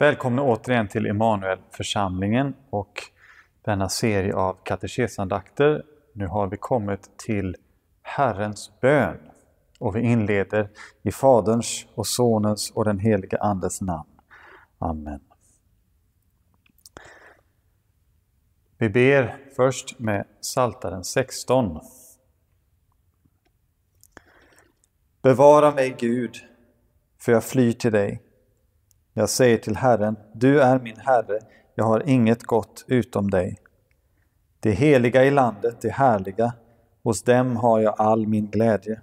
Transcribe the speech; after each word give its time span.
Välkomna 0.00 0.42
återigen 0.42 0.88
till 0.88 1.06
Emanuelförsamlingen 1.06 2.54
och 2.70 3.02
denna 3.62 3.88
serie 3.88 4.34
av 4.34 4.56
katekesandakter. 4.64 5.84
Nu 6.12 6.26
har 6.26 6.46
vi 6.46 6.56
kommit 6.56 7.18
till 7.18 7.56
Herrens 8.02 8.80
bön 8.80 9.18
och 9.78 9.96
vi 9.96 10.00
inleder 10.00 10.68
i 11.02 11.12
Faderns 11.12 11.86
och 11.94 12.06
Sonens 12.06 12.70
och 12.70 12.84
den 12.84 12.98
helige 12.98 13.38
Andes 13.38 13.80
namn. 13.80 14.08
Amen. 14.78 15.20
Vi 18.78 18.88
ber 18.88 19.36
först 19.56 19.98
med 19.98 20.26
Saltaren 20.40 21.04
16. 21.04 21.80
Bevara 25.22 25.70
mig 25.70 25.96
Gud, 25.98 26.34
för 27.18 27.32
jag 27.32 27.44
flyr 27.44 27.72
till 27.72 27.92
dig. 27.92 28.29
Jag 29.20 29.30
säger 29.30 29.58
till 29.58 29.76
Herren, 29.76 30.16
du 30.32 30.60
är 30.60 30.78
min 30.78 30.96
Herre, 30.96 31.38
jag 31.74 31.84
har 31.84 32.02
inget 32.06 32.42
gott 32.42 32.84
utom 32.88 33.30
dig. 33.30 33.58
Det 34.60 34.70
heliga 34.70 35.24
i 35.24 35.30
landet, 35.30 35.76
det 35.80 35.90
härliga, 35.90 36.52
hos 37.02 37.22
dem 37.22 37.56
har 37.56 37.80
jag 37.80 37.94
all 37.98 38.26
min 38.26 38.46
glädje. 38.46 39.00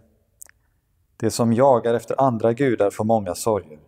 Det 1.17 1.31
som 1.31 1.53
jagar 1.53 1.93
efter 1.93 2.21
andra 2.21 2.53
gudar 2.53 2.89
får 2.89 3.03
många 3.03 3.35
sorger. 3.35 3.79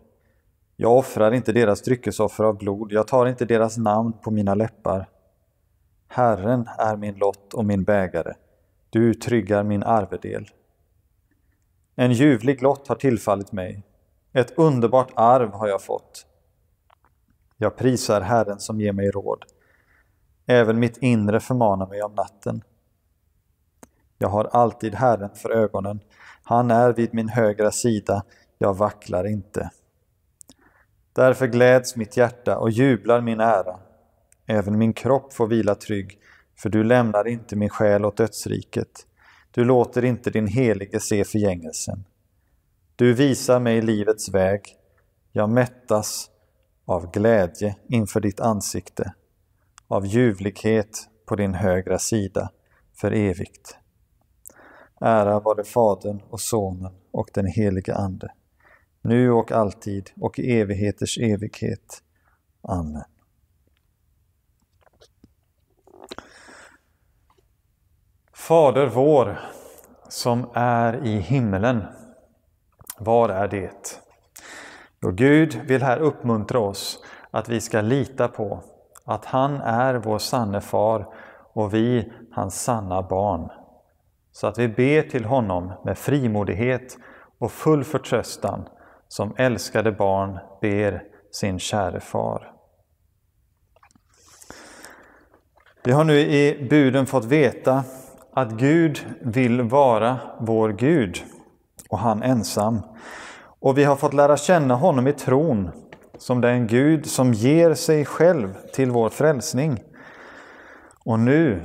Jag 0.76 0.96
offrar 0.96 1.32
inte 1.32 1.52
deras 1.52 1.82
dryckesoffer 1.82 2.44
av 2.44 2.58
blod, 2.58 2.92
jag 2.92 3.08
tar 3.08 3.26
inte 3.26 3.44
deras 3.44 3.76
namn 3.76 4.12
på 4.12 4.30
mina 4.30 4.54
läppar. 4.54 5.08
Herren 6.08 6.68
är 6.78 6.96
min 6.96 7.14
lott 7.14 7.54
och 7.54 7.64
min 7.64 7.84
bägare, 7.84 8.34
du 8.90 9.14
tryggar 9.14 9.62
min 9.62 9.82
arvedel. 9.82 10.48
En 11.96 12.12
ljuvlig 12.12 12.62
lott 12.62 12.88
har 12.88 12.96
tillfallit 12.96 13.52
mig, 13.52 13.82
ett 14.32 14.58
underbart 14.58 15.12
arv 15.16 15.52
har 15.52 15.68
jag 15.68 15.82
fått. 15.82 16.26
Jag 17.56 17.76
prisar 17.76 18.20
Herren 18.20 18.60
som 18.60 18.80
ger 18.80 18.92
mig 18.92 19.10
råd. 19.10 19.44
Även 20.46 20.78
mitt 20.78 20.96
inre 20.96 21.40
förmanar 21.40 21.86
mig 21.86 22.02
om 22.02 22.14
natten. 22.14 22.62
Jag 24.18 24.28
har 24.28 24.44
alltid 24.44 24.94
Herren 24.94 25.34
för 25.34 25.50
ögonen. 25.50 26.00
Han 26.42 26.70
är 26.70 26.92
vid 26.92 27.14
min 27.14 27.28
högra 27.28 27.70
sida, 27.70 28.22
jag 28.58 28.76
vacklar 28.76 29.26
inte. 29.26 29.70
Därför 31.12 31.46
gläds 31.46 31.96
mitt 31.96 32.16
hjärta 32.16 32.58
och 32.58 32.70
jublar 32.70 33.20
min 33.20 33.40
ära. 33.40 33.78
Även 34.46 34.78
min 34.78 34.92
kropp 34.92 35.32
får 35.32 35.46
vila 35.46 35.74
trygg, 35.74 36.18
för 36.58 36.68
du 36.68 36.84
lämnar 36.84 37.26
inte 37.26 37.56
min 37.56 37.68
själ 37.68 38.04
åt 38.04 38.16
dödsriket. 38.16 39.06
Du 39.50 39.64
låter 39.64 40.04
inte 40.04 40.30
din 40.30 40.46
helige 40.46 41.00
se 41.00 41.24
förgängelsen. 41.24 42.04
Du 43.00 43.14
visar 43.14 43.60
mig 43.60 43.82
livets 43.82 44.28
väg. 44.28 44.76
Jag 45.32 45.50
mättas 45.50 46.30
av 46.84 47.10
glädje 47.10 47.76
inför 47.88 48.20
ditt 48.20 48.40
ansikte, 48.40 49.14
av 49.88 50.06
ljuvlighet 50.06 51.08
på 51.26 51.36
din 51.36 51.54
högra 51.54 51.98
sida 51.98 52.50
för 52.94 53.12
evigt. 53.12 53.78
Ära 55.00 55.40
vare 55.40 55.64
Fadern 55.64 56.20
och 56.30 56.40
Sonen 56.40 56.92
och 57.10 57.30
den 57.34 57.46
helige 57.46 57.94
Ande, 57.94 58.32
nu 59.02 59.30
och 59.30 59.52
alltid 59.52 60.10
och 60.16 60.38
i 60.38 60.60
evigheters 60.60 61.18
evighet. 61.18 62.02
Amen. 62.62 63.04
Fader 68.32 68.86
vår, 68.86 69.40
som 70.08 70.50
är 70.54 71.06
i 71.06 71.20
himmelen. 71.20 71.84
Var 73.00 73.28
är 73.28 73.48
det? 73.48 74.00
Och 75.04 75.14
Gud 75.16 75.60
vill 75.66 75.82
här 75.82 75.98
uppmuntra 75.98 76.58
oss 76.58 77.04
att 77.30 77.48
vi 77.48 77.60
ska 77.60 77.80
lita 77.80 78.28
på 78.28 78.60
att 79.04 79.24
han 79.24 79.60
är 79.60 79.94
vår 79.94 80.18
sanne 80.18 80.60
far 80.60 81.06
och 81.52 81.74
vi 81.74 82.12
hans 82.32 82.62
sanna 82.62 83.02
barn. 83.02 83.48
Så 84.32 84.46
att 84.46 84.58
vi 84.58 84.68
ber 84.68 85.02
till 85.02 85.24
honom 85.24 85.72
med 85.84 85.98
frimodighet 85.98 86.98
och 87.38 87.52
full 87.52 87.84
förtröstan 87.84 88.68
som 89.08 89.34
älskade 89.36 89.92
barn 89.92 90.38
ber 90.60 91.02
sin 91.30 91.58
käre 91.58 92.00
far. 92.00 92.52
Vi 95.84 95.92
har 95.92 96.04
nu 96.04 96.18
i 96.18 96.66
buden 96.70 97.06
fått 97.06 97.24
veta 97.24 97.84
att 98.32 98.50
Gud 98.50 99.06
vill 99.20 99.62
vara 99.62 100.18
vår 100.40 100.68
Gud 100.68 101.22
och 101.90 101.98
han 101.98 102.22
ensam. 102.22 102.80
Och 103.60 103.78
vi 103.78 103.84
har 103.84 103.96
fått 103.96 104.14
lära 104.14 104.36
känna 104.36 104.74
honom 104.74 105.06
i 105.06 105.12
tron 105.12 105.70
som 106.18 106.40
den 106.40 106.66
Gud 106.66 107.06
som 107.06 107.32
ger 107.32 107.74
sig 107.74 108.04
själv 108.04 108.54
till 108.74 108.90
vår 108.90 109.08
frälsning. 109.08 109.82
Och 111.04 111.18
nu 111.18 111.62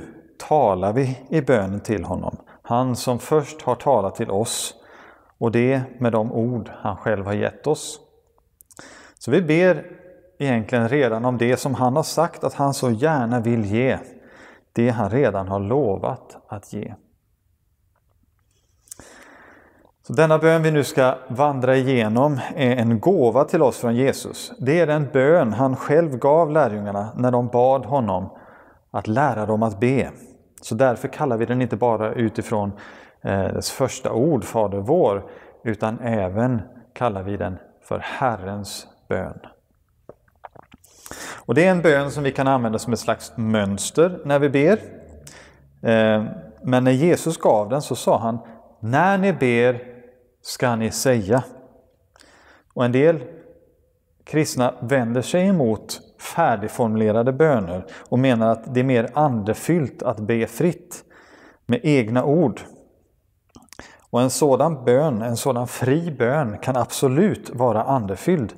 talar 0.48 0.92
vi 0.92 1.18
i 1.28 1.40
bönen 1.40 1.80
till 1.80 2.04
honom, 2.04 2.36
han 2.62 2.96
som 2.96 3.18
först 3.18 3.62
har 3.62 3.74
talat 3.74 4.14
till 4.14 4.30
oss 4.30 4.74
och 5.38 5.52
det 5.52 5.82
med 5.98 6.12
de 6.12 6.32
ord 6.32 6.70
han 6.74 6.96
själv 6.96 7.26
har 7.26 7.32
gett 7.32 7.66
oss. 7.66 8.00
Så 9.18 9.30
vi 9.30 9.42
ber 9.42 9.84
egentligen 10.38 10.88
redan 10.88 11.24
om 11.24 11.38
det 11.38 11.56
som 11.56 11.74
han 11.74 11.96
har 11.96 12.02
sagt 12.02 12.44
att 12.44 12.54
han 12.54 12.74
så 12.74 12.90
gärna 12.90 13.40
vill 13.40 13.64
ge, 13.64 13.98
det 14.72 14.90
han 14.90 15.10
redan 15.10 15.48
har 15.48 15.60
lovat 15.60 16.36
att 16.48 16.72
ge. 16.72 16.94
Så 20.06 20.12
denna 20.12 20.38
bön 20.38 20.62
vi 20.62 20.70
nu 20.70 20.84
ska 20.84 21.14
vandra 21.28 21.76
igenom 21.76 22.40
är 22.56 22.76
en 22.76 23.00
gåva 23.00 23.44
till 23.44 23.62
oss 23.62 23.78
från 23.78 23.96
Jesus. 23.96 24.52
Det 24.58 24.80
är 24.80 24.86
den 24.86 25.08
bön 25.12 25.52
han 25.52 25.76
själv 25.76 26.18
gav 26.18 26.50
lärjungarna 26.50 27.08
när 27.16 27.30
de 27.30 27.48
bad 27.48 27.84
honom 27.84 28.30
att 28.90 29.06
lära 29.06 29.46
dem 29.46 29.62
att 29.62 29.80
be. 29.80 30.10
Så 30.60 30.74
därför 30.74 31.08
kallar 31.08 31.36
vi 31.36 31.46
den 31.46 31.62
inte 31.62 31.76
bara 31.76 32.12
utifrån 32.12 32.72
eh, 33.22 33.44
dess 33.44 33.70
första 33.70 34.12
ord, 34.12 34.44
Fader 34.44 34.78
vår, 34.78 35.24
utan 35.64 35.98
även 36.00 36.62
kallar 36.92 37.22
vi 37.22 37.36
den 37.36 37.58
för 37.82 37.98
Herrens 37.98 38.86
bön. 39.08 39.38
Och 41.46 41.54
Det 41.54 41.66
är 41.66 41.70
en 41.70 41.82
bön 41.82 42.10
som 42.10 42.22
vi 42.22 42.32
kan 42.32 42.48
använda 42.48 42.78
som 42.78 42.92
ett 42.92 42.98
slags 42.98 43.32
mönster 43.36 44.18
när 44.24 44.38
vi 44.38 44.48
ber. 44.48 44.78
Eh, 45.90 46.24
men 46.62 46.84
när 46.84 46.92
Jesus 46.92 47.36
gav 47.36 47.68
den 47.68 47.82
så 47.82 47.94
sa 47.96 48.18
han, 48.18 48.38
när 48.80 49.18
ni 49.18 49.32
ber 49.32 49.95
ska 50.46 50.76
ni 50.76 50.90
säga. 50.90 51.44
Och 52.74 52.84
en 52.84 52.92
del 52.92 53.24
kristna 54.24 54.74
vänder 54.80 55.22
sig 55.22 55.46
emot 55.46 56.00
färdigformulerade 56.18 57.32
böner 57.32 57.86
och 58.08 58.18
menar 58.18 58.50
att 58.50 58.74
det 58.74 58.80
är 58.80 58.84
mer 58.84 59.10
andefyllt 59.14 60.02
att 60.02 60.20
be 60.20 60.46
fritt 60.46 61.04
med 61.66 61.80
egna 61.82 62.24
ord. 62.24 62.60
Och 64.10 64.20
en 64.22 64.30
sådan 64.30 64.84
bön, 64.84 65.22
en 65.22 65.36
sådan 65.36 65.68
fri 65.68 66.10
bön 66.10 66.58
kan 66.58 66.76
absolut 66.76 67.50
vara 67.50 67.82
andefylld. 67.82 68.54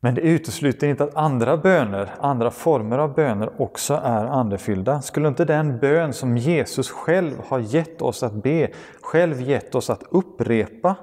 Men 0.00 0.14
det 0.14 0.20
utesluter 0.20 0.86
inte 0.86 1.04
att 1.04 1.16
andra 1.16 1.56
böner, 1.56 2.14
andra 2.20 2.50
former 2.50 2.98
av 2.98 3.14
böner 3.14 3.60
också 3.62 3.94
är 3.94 4.24
andefyllda. 4.24 5.02
Skulle 5.02 5.28
inte 5.28 5.44
den 5.44 5.78
bön 5.78 6.12
som 6.12 6.36
Jesus 6.36 6.90
själv 6.90 7.34
har 7.48 7.58
gett 7.58 8.02
oss 8.02 8.22
att 8.22 8.42
be, 8.42 8.70
själv 9.02 9.40
gett 9.40 9.74
oss 9.74 9.90
att 9.90 10.02
upprepa, 10.10 10.96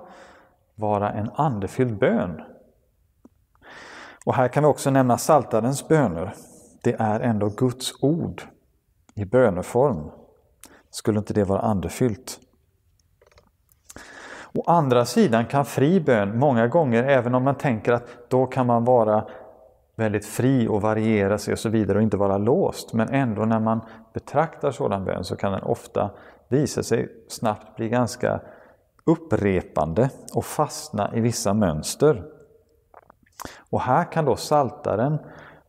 vara 0.75 1.11
en 1.11 1.29
andefylld 1.35 1.97
bön? 1.97 2.41
Och 4.25 4.35
här 4.35 4.47
kan 4.47 4.63
vi 4.63 4.69
också 4.69 4.89
nämna 4.89 5.17
Saltarens 5.17 5.87
böner. 5.87 6.33
Det 6.83 6.95
är 6.99 7.19
ändå 7.19 7.49
Guds 7.49 7.93
ord 8.01 8.41
i 9.16 9.25
böneform. 9.25 10.11
Skulle 10.89 11.19
inte 11.19 11.34
det 11.34 11.43
vara 11.43 11.59
andefyllt? 11.59 12.39
Å 14.55 14.64
andra 14.66 15.05
sidan 15.05 15.46
kan 15.46 15.66
fri 15.66 16.00
bön 16.00 16.40
många 16.40 16.67
gånger, 16.67 17.03
även 17.03 17.35
om 17.35 17.44
man 17.44 17.55
tänker 17.55 17.94
att 17.94 18.03
då 18.29 18.46
kan 18.46 18.67
man 18.67 18.85
vara 18.85 19.26
väldigt 19.96 20.26
fri 20.26 20.67
och 20.67 20.82
variera 20.82 21.38
sig 21.38 21.52
och 21.52 21.59
så 21.59 21.70
vidare 21.70 21.97
och 21.97 22.03
inte 22.03 22.17
vara 22.17 22.38
låst, 22.38 22.94
men 22.94 23.09
ändå 23.09 23.46
när 23.46 23.59
man 23.59 23.82
betraktar 24.14 24.72
sådan 24.72 25.05
bön 25.05 25.23
så 25.23 25.35
kan 25.35 25.52
den 25.52 25.64
ofta 25.64 26.09
visa 26.47 26.84
sig 26.84 27.09
snabbt 27.28 27.76
bli 27.76 27.90
ganska 27.90 28.40
upprepande 29.05 30.09
och 30.34 30.46
fastna 30.46 31.16
i 31.16 31.20
vissa 31.20 31.53
mönster. 31.53 32.23
Och 33.70 33.82
här 33.82 34.11
kan 34.11 34.26
då 34.26 34.35
saltaren 34.35 35.17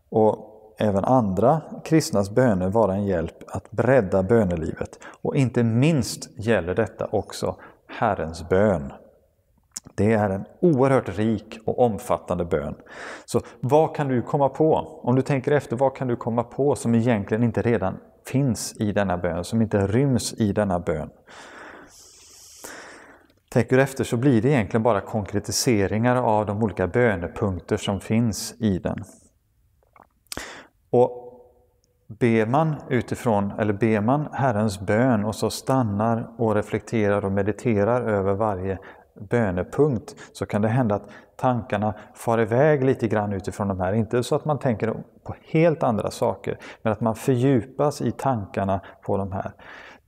och 0.09 0.51
även 0.79 1.05
andra 1.05 1.61
kristnas 1.85 2.31
böner 2.31 2.69
vara 2.69 2.95
en 2.95 3.05
hjälp 3.05 3.37
att 3.47 3.71
bredda 3.71 4.23
bönelivet. 4.23 4.99
Och 5.23 5.37
inte 5.37 5.63
minst 5.63 6.39
gäller 6.39 6.75
detta 6.75 7.07
också 7.11 7.57
Herrens 7.99 8.49
bön. 8.49 8.93
Det 9.95 10.13
är 10.13 10.31
en 10.31 10.45
oerhört 10.61 11.19
rik 11.19 11.59
och 11.65 11.79
omfattande 11.79 12.45
bön. 12.45 12.75
Så 13.25 13.41
vad 13.61 13.97
kan 13.97 14.09
du 14.09 14.23
komma 14.23 14.49
på? 14.49 14.75
Om 15.03 15.17
du 15.17 15.23
tänker 15.23 15.53
efter, 15.53 15.77
vad 15.77 15.97
kan 15.97 16.09
du 16.09 16.17
komma 16.17 16.43
på 16.43 16.77
som 16.77 16.95
egentligen 16.95 17.43
inte 17.43 17.63
redan 17.63 17.97
finns 18.27 18.75
i 18.81 18.93
denna 18.93 19.19
bön, 19.19 19.45
som 19.45 19.63
inte 19.63 19.87
ryms 19.87 20.33
i 20.33 20.53
denna 20.53 20.81
bön? 20.81 21.11
tänker 23.55 23.77
du 23.77 23.83
efter 23.83 24.05
så 24.05 24.17
blir 24.17 24.43
det 24.43 24.49
egentligen 24.49 24.83
bara 24.83 25.01
konkretiseringar 25.01 26.17
av 26.17 26.47
de 26.47 26.63
olika 26.63 26.87
bönepunkter 26.87 27.77
som 27.77 28.01
finns 28.01 28.55
i 28.61 28.79
den. 28.79 29.05
Och 30.91 31.24
ber 32.07 32.47
man 32.47 32.75
utifrån, 32.89 33.53
eller 33.59 33.73
ber 33.73 34.01
man 34.01 34.29
Herrens 34.33 34.81
bön 34.81 35.25
och 35.25 35.35
så 35.35 35.51
stannar 35.51 36.31
och 36.37 36.55
reflekterar 36.55 37.25
och 37.25 37.33
mediterar 37.33 38.03
över 38.03 38.35
varje 38.35 38.79
bönepunkt 39.31 40.15
så 40.33 40.47
kan 40.47 40.63
det 40.63 40.69
hända 40.69 40.95
att 40.95 41.09
tankarna 41.37 41.95
far 42.15 42.41
iväg 42.41 42.85
lite 42.85 43.09
grann 43.09 43.33
utifrån 43.33 43.69
de 43.69 43.81
här. 43.81 43.93
Inte 43.93 44.23
så 44.23 44.37
att 44.37 44.45
man 44.45 44.59
tänker 44.59 44.95
på 45.25 45.35
helt 45.43 45.83
andra 45.83 46.11
saker, 46.11 46.59
men 46.83 46.93
att 46.93 47.01
man 47.01 47.15
fördjupas 47.15 48.01
i 48.01 48.11
tankarna 48.11 48.81
på 49.03 49.17
de 49.17 49.33
här. 49.33 49.53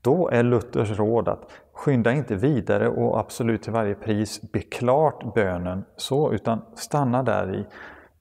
Då 0.01 0.29
är 0.29 0.43
Luthers 0.43 0.99
råd 0.99 1.29
att 1.29 1.51
skynda 1.73 2.13
inte 2.13 2.35
vidare 2.35 2.89
och 2.89 3.21
absolut 3.21 3.63
till 3.63 3.73
varje 3.73 3.95
pris 3.95 4.53
be 4.53 4.61
klart 4.61 5.35
bönen 5.35 5.85
så, 5.97 6.33
utan 6.33 6.63
stanna 6.75 7.23
där 7.23 7.55
i. 7.55 7.67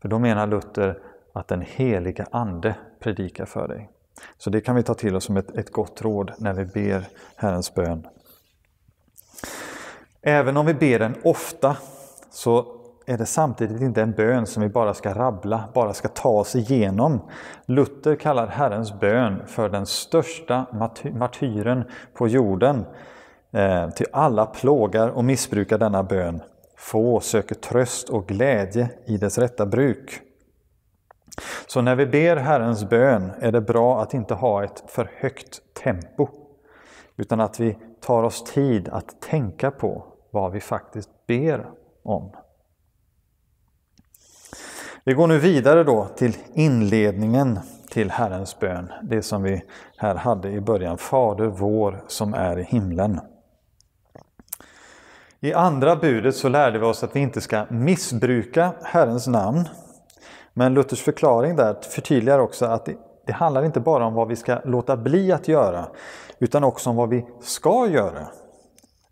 För 0.02 0.10
då 0.10 0.20
menar 0.20 0.48
Luther 0.48 1.00
att 1.36 1.48
den 1.48 1.62
heliga 1.62 2.26
Ande 2.32 2.76
predikar 3.00 3.46
för 3.46 3.68
dig. 3.68 3.90
Så 4.38 4.50
det 4.50 4.62
kan 4.62 4.76
vi 4.76 4.84
ta 4.84 4.94
till 4.94 5.16
oss 5.16 5.24
som 5.24 5.38
ett, 5.38 5.58
ett 5.58 5.72
gott 5.72 6.02
råd 6.02 6.32
när 6.38 6.54
vi 6.54 6.66
ber 6.66 7.08
Herrens 7.36 7.74
bön. 7.74 8.08
Även 10.22 10.58
om 10.58 10.66
vi 10.66 10.74
ber 10.74 11.00
den 11.00 11.16
ofta 11.24 11.78
så 12.32 12.66
är 13.06 13.18
det 13.18 13.26
samtidigt 13.26 13.82
inte 13.82 14.02
en 14.02 14.12
bön 14.12 14.46
som 14.46 14.64
vi 14.64 14.70
bara 14.70 14.94
ska 14.94 15.14
rabbla, 15.14 15.64
bara 15.74 15.94
ska 15.94 16.08
ta 16.08 16.30
oss 16.30 16.56
igenom. 16.56 17.20
Luther 17.66 18.16
kallar 18.16 18.48
Herrens 18.48 19.00
bön 19.00 19.42
för 19.48 19.70
den 19.70 19.86
största 19.86 20.66
martyren 21.14 21.84
på 22.14 22.28
jorden. 22.28 22.86
Eh, 23.52 23.90
till 23.90 24.08
alla 24.12 24.46
plågar 24.46 25.10
och 25.10 25.26
missbrukar 25.26 25.78
denna 25.78 26.04
bön. 26.04 26.42
Få 26.78 27.20
söker 27.20 27.56
tröst 27.56 28.10
och 28.10 28.28
glädje 28.28 28.90
i 29.06 29.18
dess 29.18 29.38
rätta 29.38 29.66
bruk. 29.66 30.22
Så 31.68 31.82
när 31.82 31.96
vi 31.96 32.06
ber 32.06 32.36
Herrens 32.36 32.90
bön 32.90 33.32
är 33.40 33.52
det 33.52 33.62
bra 33.62 34.02
att 34.02 34.14
inte 34.14 34.34
ha 34.34 34.64
ett 34.64 34.84
för 34.88 35.12
högt 35.18 35.62
tempo, 35.84 36.28
utan 37.18 37.40
att 37.40 37.60
vi 37.60 37.78
tar 38.02 38.24
oss 38.24 38.44
tid 38.44 38.90
att 38.90 39.22
tänka 39.22 39.72
på 39.72 40.06
vad 40.32 40.52
vi 40.52 40.60
faktiskt 40.60 41.10
ber 41.28 41.66
om. 42.04 42.32
Vi 45.04 45.14
går 45.14 45.28
nu 45.28 45.40
vidare 45.40 45.84
då 45.84 46.06
till 46.06 46.38
inledningen 46.54 47.60
till 47.90 48.12
Herrens 48.12 48.60
bön, 48.60 48.92
det 49.04 49.22
som 49.22 49.44
vi 49.44 49.64
här 49.98 50.16
hade 50.16 50.50
i 50.50 50.62
början, 50.62 50.98
Fader 50.98 51.46
vår 51.46 52.04
som 52.08 52.34
är 52.34 52.60
i 52.60 52.64
himlen. 52.64 53.20
I 55.40 55.54
andra 55.54 55.96
budet 55.96 56.36
så 56.36 56.50
lärde 56.50 56.80
vi 56.80 56.86
oss 56.86 57.04
att 57.04 57.16
vi 57.16 57.20
inte 57.20 57.42
ska 57.42 57.66
missbruka 57.70 58.74
Herrens 58.84 59.28
namn. 59.28 59.68
Men 60.58 60.74
Luthers 60.74 61.02
förklaring 61.02 61.56
där 61.56 61.76
förtydligar 61.82 62.40
också 62.40 62.66
att 62.66 62.86
det, 62.86 62.96
det 63.26 63.34
handlar 63.34 63.66
inte 63.66 63.80
bara 63.80 64.06
om 64.06 64.14
vad 64.14 64.28
vi 64.28 64.36
ska 64.36 64.60
låta 64.66 64.98
bli 64.98 65.32
att 65.32 65.48
göra, 65.48 65.86
utan 66.40 66.64
också 66.64 66.90
om 66.90 66.96
vad 66.96 67.10
vi 67.10 67.26
ska 67.42 67.88
göra. 67.88 68.28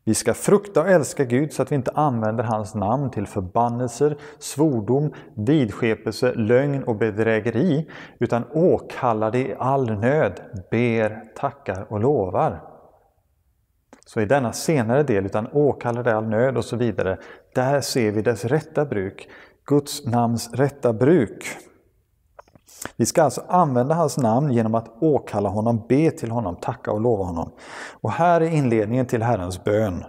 Vi 0.05 0.13
ska 0.13 0.33
frukta 0.33 0.81
och 0.81 0.87
älska 0.87 1.25
Gud 1.25 1.53
så 1.53 1.61
att 1.61 1.71
vi 1.71 1.75
inte 1.75 1.91
använder 1.91 2.43
hans 2.43 2.75
namn 2.75 3.11
till 3.11 3.27
förbannelser, 3.27 4.17
svordom, 4.39 5.13
vidskepelse, 5.35 6.33
lögn 6.33 6.83
och 6.83 6.95
bedrägeri, 6.95 7.89
utan 8.19 8.43
åkallar 8.53 9.31
det 9.31 9.39
i 9.39 9.55
all 9.59 9.99
nöd, 9.99 10.41
ber, 10.71 11.23
tackar 11.35 11.85
och 11.89 11.99
lovar. 11.99 12.61
Så 14.05 14.21
i 14.21 14.25
denna 14.25 14.53
senare 14.53 15.03
del, 15.03 15.25
utan 15.25 15.47
åkallar 15.51 16.03
det 16.03 16.09
i 16.09 16.13
all 16.13 16.27
nöd 16.27 16.57
och 16.57 16.65
så 16.65 16.75
vidare, 16.75 17.17
där 17.55 17.81
ser 17.81 18.11
vi 18.11 18.21
dess 18.21 18.45
rätta 18.45 18.85
bruk, 18.85 19.29
Guds 19.65 20.05
namns 20.05 20.53
rätta 20.53 20.93
bruk. 20.93 21.57
Vi 22.95 23.05
ska 23.05 23.23
alltså 23.23 23.43
använda 23.47 23.95
hans 23.95 24.17
namn 24.17 24.51
genom 24.51 24.75
att 24.75 25.03
åkalla 25.03 25.49
honom, 25.49 25.85
be 25.89 26.11
till 26.11 26.31
honom, 26.31 26.55
tacka 26.55 26.91
och 26.91 27.01
lova 27.01 27.23
honom. 27.23 27.51
Och 28.01 28.11
här 28.11 28.41
i 28.41 28.55
inledningen 28.55 29.05
till 29.05 29.23
Herrens 29.23 29.63
bön 29.63 30.03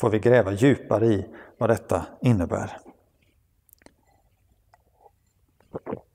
får 0.00 0.10
vi 0.10 0.18
gräva 0.18 0.52
djupare 0.52 1.06
i 1.06 1.26
vad 1.58 1.70
detta 1.70 2.06
innebär. 2.20 2.78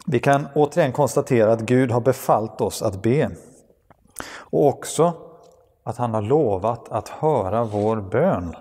Vi 0.06 0.20
kan 0.20 0.48
återigen 0.56 0.92
konstatera 0.92 1.52
att 1.52 1.62
Gud 1.62 1.92
har 1.92 2.02
befallt 2.02 2.62
oss 2.62 2.82
att 2.82 3.02
be. 3.02 3.32
Och 4.36 4.68
också 4.68 5.14
att 5.84 5.98
han 5.98 6.14
har 6.14 6.22
lovat 6.22 6.90
att 6.90 7.10
höra 7.10 7.64
vår 7.64 8.02
bön. 8.02 8.56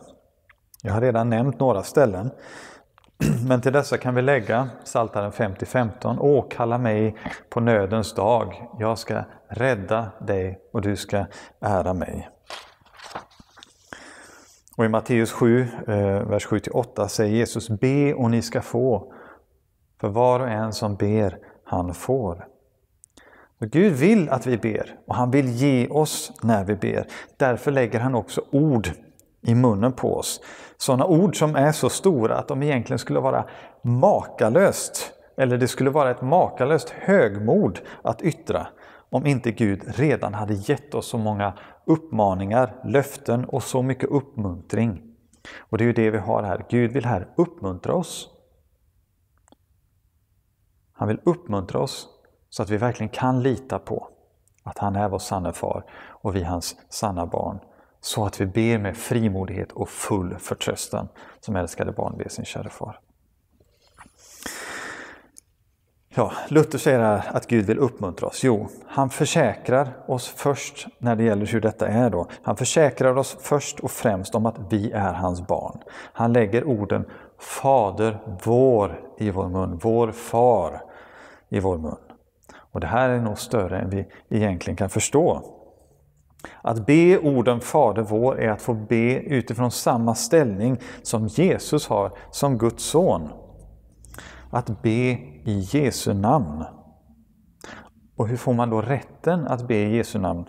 Jag 0.82 0.92
har 0.92 1.00
redan 1.00 1.30
nämnt 1.30 1.60
några 1.60 1.82
ställen. 1.82 2.30
Men 3.48 3.60
till 3.60 3.72
dessa 3.72 3.98
kan 3.98 4.14
vi 4.14 4.22
lägga 4.22 4.68
Psaltaren 4.84 5.32
50.15. 5.32 6.18
Åkalla 6.18 6.78
mig 6.78 7.16
på 7.48 7.60
nödens 7.60 8.14
dag. 8.14 8.66
Jag 8.78 8.98
ska 8.98 9.24
rädda 9.48 10.10
dig 10.20 10.58
och 10.72 10.82
du 10.82 10.96
ska 10.96 11.24
ära 11.60 11.94
mig. 11.94 12.28
Och 14.76 14.84
i 14.84 14.88
Matteus 14.88 15.32
7, 15.32 15.68
eh, 15.86 15.96
vers 16.28 16.46
7-8 16.46 17.08
säger 17.08 17.36
Jesus 17.36 17.68
Be 17.68 18.14
och 18.14 18.30
ni 18.30 18.42
ska 18.42 18.60
få. 18.60 19.12
För 20.00 20.08
var 20.08 20.40
och 20.40 20.50
en 20.50 20.72
som 20.72 20.96
ber, 20.96 21.38
han 21.64 21.94
får. 21.94 22.46
Och 23.60 23.66
Gud 23.66 23.92
vill 23.92 24.28
att 24.28 24.46
vi 24.46 24.58
ber 24.58 24.94
och 25.06 25.14
han 25.14 25.30
vill 25.30 25.48
ge 25.48 25.88
oss 25.88 26.32
när 26.42 26.64
vi 26.64 26.76
ber. 26.76 27.06
Därför 27.36 27.70
lägger 27.70 28.00
han 28.00 28.14
också 28.14 28.42
ord 28.50 28.88
i 29.42 29.54
munnen 29.54 29.92
på 29.92 30.16
oss. 30.16 30.40
Sådana 30.76 31.06
ord 31.06 31.38
som 31.38 31.56
är 31.56 31.72
så 31.72 31.88
stora 31.88 32.38
att 32.38 32.48
de 32.48 32.62
egentligen 32.62 32.98
skulle 32.98 33.20
vara 33.20 33.44
makalöst, 33.82 35.12
eller 35.36 35.58
det 35.58 35.68
skulle 35.68 35.90
vara 35.90 36.10
ett 36.10 36.22
makalöst 36.22 36.90
högmod 36.90 37.80
att 38.02 38.22
yttra 38.22 38.66
om 39.10 39.26
inte 39.26 39.52
Gud 39.52 39.82
redan 39.86 40.34
hade 40.34 40.54
gett 40.54 40.94
oss 40.94 41.06
så 41.06 41.18
många 41.18 41.52
uppmaningar, 41.84 42.80
löften 42.84 43.44
och 43.44 43.62
så 43.62 43.82
mycket 43.82 44.10
uppmuntring. 44.10 45.02
Och 45.58 45.78
det 45.78 45.84
är 45.84 45.86
ju 45.86 45.92
det 45.92 46.10
vi 46.10 46.18
har 46.18 46.42
här. 46.42 46.64
Gud 46.68 46.92
vill 46.92 47.04
här 47.04 47.28
uppmuntra 47.36 47.94
oss. 47.94 48.28
Han 50.92 51.08
vill 51.08 51.20
uppmuntra 51.24 51.80
oss 51.80 52.08
så 52.50 52.62
att 52.62 52.70
vi 52.70 52.76
verkligen 52.76 53.08
kan 53.08 53.42
lita 53.42 53.78
på 53.78 54.08
att 54.62 54.78
han 54.78 54.96
är 54.96 55.08
vår 55.08 55.18
sanne 55.18 55.52
far 55.52 55.84
och 56.08 56.36
vi 56.36 56.42
hans 56.42 56.76
sanna 56.88 57.26
barn 57.26 57.60
så 58.04 58.24
att 58.24 58.40
vi 58.40 58.46
ber 58.46 58.78
med 58.78 58.96
frimodighet 58.96 59.72
och 59.72 59.88
full 59.88 60.36
förtröstan 60.38 61.08
som 61.40 61.56
älskade 61.56 61.92
barn 61.92 62.16
ber 62.18 62.28
sin 62.28 62.44
kära 62.44 62.70
far. 62.70 63.00
Ja, 66.14 66.32
Luther 66.48 66.78
säger 66.78 67.00
att 67.36 67.46
Gud 67.46 67.66
vill 67.66 67.78
uppmuntra 67.78 68.26
oss. 68.26 68.44
Jo, 68.44 68.68
han 68.86 69.10
försäkrar 69.10 69.96
oss 70.06 70.28
först 70.28 70.86
när 70.98 71.16
det 71.16 71.24
gäller 71.24 71.46
hur 71.46 71.60
detta 71.60 71.88
är 71.88 72.10
då. 72.10 72.26
Han 72.42 72.56
försäkrar 72.56 73.18
oss 73.18 73.36
först 73.40 73.80
och 73.80 73.90
främst 73.90 74.34
om 74.34 74.46
att 74.46 74.56
vi 74.70 74.92
är 74.92 75.12
hans 75.12 75.46
barn. 75.46 75.78
Han 76.12 76.32
lägger 76.32 76.64
orden 76.64 77.04
Fader 77.38 78.18
vår 78.44 79.00
i 79.18 79.30
vår 79.30 79.48
mun, 79.48 79.78
vår 79.82 80.12
far 80.12 80.82
i 81.48 81.60
vår 81.60 81.78
mun. 81.78 81.96
Och 82.54 82.80
det 82.80 82.86
här 82.86 83.08
är 83.08 83.20
nog 83.20 83.38
större 83.38 83.78
än 83.78 83.90
vi 83.90 84.06
egentligen 84.28 84.76
kan 84.76 84.90
förstå. 84.90 85.42
Att 86.62 86.86
be 86.86 87.18
orden 87.18 87.60
Fader 87.60 88.02
vår 88.02 88.40
är 88.40 88.48
att 88.48 88.62
få 88.62 88.74
be 88.74 89.20
utifrån 89.20 89.70
samma 89.70 90.14
ställning 90.14 90.78
som 91.02 91.26
Jesus 91.26 91.88
har 91.88 92.12
som 92.30 92.58
Guds 92.58 92.84
son. 92.84 93.28
Att 94.50 94.82
be 94.82 95.18
i 95.44 95.68
Jesu 95.72 96.14
namn. 96.14 96.64
Och 98.16 98.28
hur 98.28 98.36
får 98.36 98.52
man 98.52 98.70
då 98.70 98.80
rätten 98.80 99.46
att 99.46 99.68
be 99.68 99.74
i 99.74 99.96
Jesu 99.96 100.18
namn? 100.18 100.44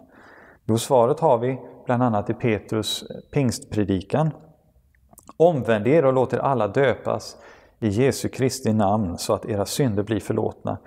Jo, 0.66 0.78
svaret 0.78 1.20
har 1.20 1.38
vi 1.38 1.60
bland 1.86 2.04
annat 2.04 2.30
i 2.30 2.34
Petrus 2.34 3.04
pingstpredikan. 3.32 4.32
Omvänd 5.38 5.88
er 5.88 6.06
och 6.06 6.14
låt 6.14 6.34
er 6.34 6.38
alla 6.38 6.68
döpas 6.68 7.38
i 7.80 7.88
Jesu 7.88 8.30
Kristi 8.30 8.74
namn 8.74 9.18
så 9.18 9.34
att 9.34 9.46
era 9.46 9.66
synder 9.66 10.04
blir 10.04 10.20
förlåtna. 10.20 10.78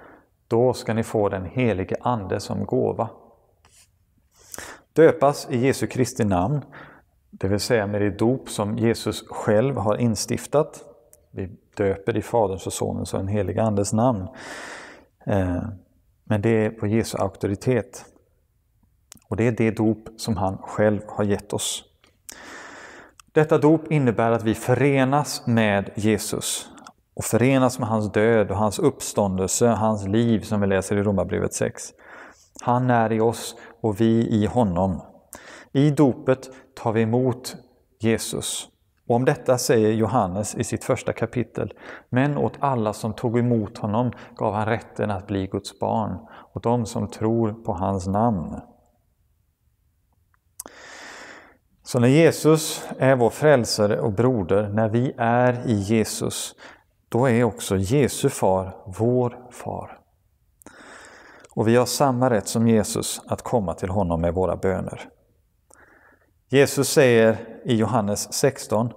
Då 0.48 0.72
ska 0.72 0.94
ni 0.94 1.02
få 1.02 1.28
den 1.28 1.44
helige 1.44 1.96
Ande 2.00 2.40
som 2.40 2.64
gåva. 2.64 3.08
Döpas 4.96 5.46
i 5.50 5.58
Jesu 5.58 5.86
Kristi 5.86 6.24
namn, 6.24 6.60
det 7.30 7.48
vill 7.48 7.60
säga 7.60 7.86
med 7.86 8.00
det 8.00 8.10
dop 8.10 8.48
som 8.48 8.78
Jesus 8.78 9.28
själv 9.28 9.76
har 9.76 9.96
instiftat. 9.96 10.84
Vi 11.30 11.50
döper 11.76 12.16
i 12.16 12.22
Faderns 12.22 12.66
och 12.66 12.72
Sonens 12.72 13.14
och 13.14 13.18
den 13.18 13.28
helige 13.28 13.62
Andes 13.62 13.92
namn. 13.92 14.28
Eh, 15.26 15.62
men 16.24 16.42
det 16.42 16.48
är 16.48 16.70
på 16.70 16.86
Jesu 16.86 17.18
auktoritet. 17.18 18.04
Och 19.28 19.36
det 19.36 19.46
är 19.46 19.52
det 19.52 19.70
dop 19.70 20.08
som 20.16 20.36
han 20.36 20.58
själv 20.58 21.00
har 21.06 21.24
gett 21.24 21.52
oss. 21.52 21.84
Detta 23.32 23.58
dop 23.58 23.92
innebär 23.92 24.30
att 24.30 24.44
vi 24.44 24.54
förenas 24.54 25.46
med 25.46 25.90
Jesus 25.94 26.68
och 27.14 27.24
förenas 27.24 27.78
med 27.78 27.88
hans 27.88 28.12
död 28.12 28.50
och 28.50 28.56
hans 28.56 28.78
uppståndelse, 28.78 29.66
hans 29.66 30.08
liv 30.08 30.40
som 30.40 30.60
vi 30.60 30.66
läser 30.66 30.96
i 30.96 31.02
Romarbrevet 31.02 31.54
6. 31.54 31.92
Han 32.60 32.90
är 32.90 33.12
i 33.12 33.20
oss 33.20 33.56
och 33.86 34.00
vi 34.00 34.28
i 34.28 34.46
honom. 34.46 35.02
I 35.72 35.90
dopet 35.90 36.50
tar 36.74 36.92
vi 36.92 37.02
emot 37.02 37.56
Jesus 38.00 38.68
Och 39.08 39.16
om 39.16 39.24
detta 39.24 39.58
säger 39.58 39.92
Johannes 39.92 40.54
i 40.54 40.64
sitt 40.64 40.84
första 40.84 41.12
kapitel. 41.12 41.74
Men 42.08 42.38
åt 42.38 42.52
alla 42.58 42.92
som 42.92 43.14
tog 43.14 43.38
emot 43.38 43.78
honom 43.78 44.12
gav 44.36 44.54
han 44.54 44.66
rätten 44.66 45.10
att 45.10 45.26
bli 45.26 45.46
Guds 45.46 45.78
barn, 45.78 46.18
och 46.52 46.60
de 46.60 46.86
som 46.86 47.08
tror 47.08 47.52
på 47.52 47.72
hans 47.72 48.06
namn. 48.06 48.60
Så 51.82 52.00
när 52.00 52.08
Jesus 52.08 52.88
är 52.98 53.16
vår 53.16 53.30
frälsare 53.30 54.00
och 54.00 54.12
broder, 54.12 54.68
när 54.68 54.88
vi 54.88 55.12
är 55.18 55.66
i 55.66 55.74
Jesus, 55.74 56.54
då 57.08 57.28
är 57.28 57.44
också 57.44 57.76
Jesu 57.76 58.28
far 58.28 58.76
vår 58.86 59.48
far. 59.50 60.05
Och 61.56 61.68
vi 61.68 61.76
har 61.76 61.86
samma 61.86 62.30
rätt 62.30 62.48
som 62.48 62.68
Jesus 62.68 63.20
att 63.26 63.42
komma 63.42 63.74
till 63.74 63.88
honom 63.88 64.20
med 64.20 64.34
våra 64.34 64.56
böner. 64.56 65.08
Jesus 66.48 66.88
säger 66.88 67.38
i 67.64 67.74
Johannes 67.74 68.32
16 68.32 68.92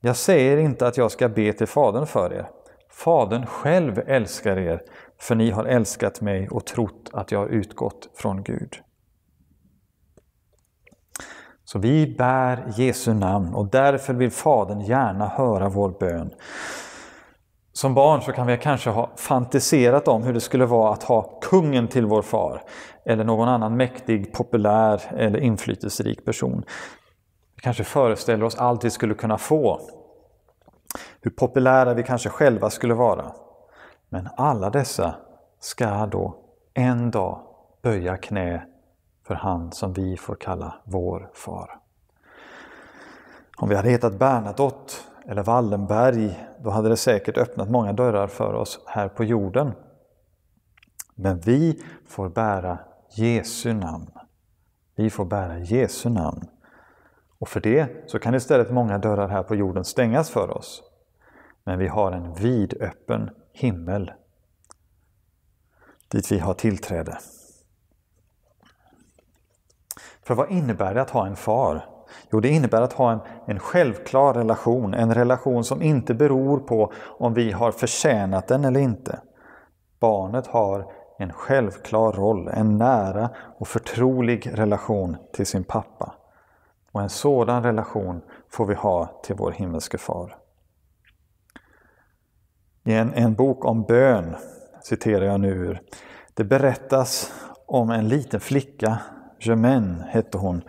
Jag 0.00 0.16
säger 0.16 0.56
inte 0.56 0.86
att 0.86 0.96
jag 0.96 1.10
ska 1.10 1.28
be 1.28 1.52
till 1.52 1.66
Fadern 1.66 2.06
för 2.06 2.32
er. 2.32 2.50
Fadern 2.90 3.46
själv 3.46 3.98
älskar 4.06 4.58
er, 4.58 4.82
för 5.20 5.34
ni 5.34 5.50
har 5.50 5.64
älskat 5.64 6.20
mig 6.20 6.48
och 6.48 6.66
trott 6.66 7.10
att 7.12 7.32
jag 7.32 7.38
har 7.38 7.48
utgått 7.48 8.08
från 8.14 8.42
Gud. 8.42 8.76
Så 11.64 11.78
vi 11.78 12.14
bär 12.18 12.72
Jesu 12.76 13.14
namn 13.14 13.54
och 13.54 13.66
därför 13.66 14.14
vill 14.14 14.30
Fadern 14.30 14.80
gärna 14.80 15.28
höra 15.28 15.68
vår 15.68 15.90
bön. 16.00 16.30
Som 17.72 17.94
barn 17.94 18.22
så 18.22 18.32
kan 18.32 18.46
vi 18.46 18.58
kanske 18.58 18.90
ha 18.90 19.10
fantiserat 19.16 20.08
om 20.08 20.22
hur 20.22 20.32
det 20.32 20.40
skulle 20.40 20.66
vara 20.66 20.92
att 20.92 21.02
ha 21.02 21.38
kungen 21.40 21.88
till 21.88 22.06
vår 22.06 22.22
far 22.22 22.62
eller 23.04 23.24
någon 23.24 23.48
annan 23.48 23.76
mäktig, 23.76 24.32
populär 24.32 25.02
eller 25.16 25.38
inflytelserik 25.38 26.24
person. 26.24 26.64
Vi 27.56 27.62
kanske 27.62 27.84
föreställer 27.84 28.44
oss 28.44 28.54
allt 28.54 28.84
vi 28.84 28.90
skulle 28.90 29.14
kunna 29.14 29.38
få. 29.38 29.80
Hur 31.20 31.30
populära 31.30 31.94
vi 31.94 32.02
kanske 32.02 32.28
själva 32.28 32.70
skulle 32.70 32.94
vara. 32.94 33.32
Men 34.08 34.28
alla 34.36 34.70
dessa 34.70 35.14
ska 35.60 36.06
då 36.06 36.36
en 36.74 37.10
dag 37.10 37.40
böja 37.82 38.16
knä 38.16 38.66
för 39.26 39.34
han 39.34 39.72
som 39.72 39.92
vi 39.92 40.16
får 40.16 40.34
kalla 40.34 40.74
vår 40.84 41.30
far. 41.34 41.78
Om 43.56 43.68
vi 43.68 43.74
hade 43.74 43.90
hetat 43.90 44.18
Bernadotte 44.18 44.94
eller 45.26 45.42
Wallenberg, 45.42 46.46
då 46.62 46.70
hade 46.70 46.88
det 46.88 46.96
säkert 46.96 47.38
öppnat 47.38 47.70
många 47.70 47.92
dörrar 47.92 48.26
för 48.26 48.54
oss 48.54 48.80
här 48.86 49.08
på 49.08 49.24
jorden. 49.24 49.72
Men 51.14 51.40
vi 51.40 51.82
får 52.08 52.28
bära 52.28 52.78
Jesu 53.10 53.72
namn. 53.72 54.10
Vi 54.96 55.10
får 55.10 55.24
bära 55.24 55.58
Jesu 55.58 56.08
namn. 56.08 56.48
Och 57.38 57.48
för 57.48 57.60
det 57.60 58.10
så 58.10 58.18
kan 58.18 58.34
istället 58.34 58.70
många 58.70 58.98
dörrar 58.98 59.28
här 59.28 59.42
på 59.42 59.54
jorden 59.54 59.84
stängas 59.84 60.30
för 60.30 60.50
oss. 60.50 60.82
Men 61.64 61.78
vi 61.78 61.88
har 61.88 62.12
en 62.12 62.34
vidöppen 62.34 63.30
himmel 63.52 64.12
dit 66.08 66.32
vi 66.32 66.38
har 66.38 66.54
tillträde. 66.54 67.18
För 70.22 70.34
vad 70.34 70.50
innebär 70.50 70.94
det 70.94 71.02
att 71.02 71.10
ha 71.10 71.26
en 71.26 71.36
far? 71.36 71.91
Jo, 72.32 72.40
det 72.40 72.48
innebär 72.48 72.82
att 72.82 72.92
ha 72.92 73.12
en, 73.12 73.20
en 73.46 73.58
självklar 73.58 74.34
relation, 74.34 74.94
en 74.94 75.14
relation 75.14 75.64
som 75.64 75.82
inte 75.82 76.14
beror 76.14 76.58
på 76.58 76.92
om 77.18 77.34
vi 77.34 77.52
har 77.52 77.72
förtjänat 77.72 78.48
den 78.48 78.64
eller 78.64 78.80
inte. 78.80 79.20
Barnet 80.00 80.46
har 80.46 80.92
en 81.18 81.32
självklar 81.32 82.12
roll, 82.12 82.48
en 82.48 82.78
nära 82.78 83.30
och 83.58 83.68
förtrolig 83.68 84.50
relation 84.54 85.16
till 85.32 85.46
sin 85.46 85.64
pappa. 85.64 86.14
Och 86.92 87.02
en 87.02 87.10
sådan 87.10 87.62
relation 87.62 88.22
får 88.50 88.66
vi 88.66 88.74
ha 88.74 89.20
till 89.24 89.36
vår 89.36 89.50
himmelske 89.50 89.98
far. 89.98 90.36
I 92.84 92.94
en, 92.94 93.12
en 93.14 93.34
bok 93.34 93.64
om 93.64 93.82
bön 93.82 94.36
citerar 94.82 95.24
jag 95.24 95.40
nu 95.40 95.48
ur. 95.48 95.80
Det 96.34 96.44
berättas 96.44 97.32
om 97.66 97.90
en 97.90 98.08
liten 98.08 98.40
flicka, 98.40 98.98
Germaine 99.38 100.04
hette 100.08 100.38
hon, 100.38 100.62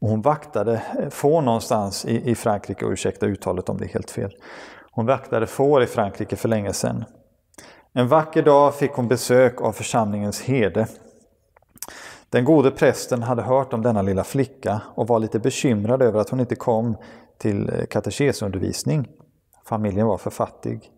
och 0.00 0.08
hon 0.08 0.22
vaktade 0.22 0.82
eh, 0.98 1.08
får 1.08 1.42
någonstans 1.42 2.04
i, 2.04 2.30
i 2.30 2.34
Frankrike, 2.34 2.84
och 2.84 2.92
ursäkta 2.92 3.26
uttalet 3.26 3.68
om 3.68 3.78
det 3.78 3.84
är 3.84 3.88
helt 3.88 4.10
fel. 4.10 4.36
Hon 4.90 5.06
vaktade 5.06 5.46
får 5.46 5.82
i 5.82 5.86
Frankrike 5.86 6.36
för 6.36 6.48
länge 6.48 6.72
sedan. 6.72 7.04
En 7.92 8.08
vacker 8.08 8.42
dag 8.42 8.74
fick 8.74 8.92
hon 8.92 9.08
besök 9.08 9.60
av 9.60 9.72
församlingens 9.72 10.42
herde. 10.42 10.86
Den 12.30 12.44
gode 12.44 12.70
prästen 12.70 13.22
hade 13.22 13.42
hört 13.42 13.72
om 13.72 13.82
denna 13.82 14.02
lilla 14.02 14.24
flicka 14.24 14.80
och 14.94 15.08
var 15.08 15.18
lite 15.18 15.38
bekymrad 15.38 16.02
över 16.02 16.20
att 16.20 16.30
hon 16.30 16.40
inte 16.40 16.56
kom 16.56 16.96
till 17.38 17.68
eh, 17.68 17.86
katekesundervisning. 17.86 19.08
Familjen 19.64 20.06
var 20.06 20.18
för 20.18 20.30
fattig. 20.30 20.90